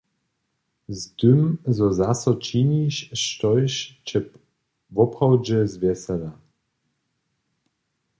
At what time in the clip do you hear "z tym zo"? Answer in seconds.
0.89-1.87